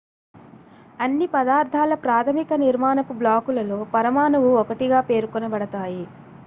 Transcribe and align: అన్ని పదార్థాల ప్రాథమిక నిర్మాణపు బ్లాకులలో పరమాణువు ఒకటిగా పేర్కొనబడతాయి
అన్ని 0.99 1.27
పదార్థాల 1.27 1.93
ప్రాథమిక 2.05 2.53
నిర్మాణపు 2.63 3.13
బ్లాకులలో 3.13 3.79
పరమాణువు 3.93 4.51
ఒకటిగా 4.63 5.01
పేర్కొనబడతాయి 5.09 6.03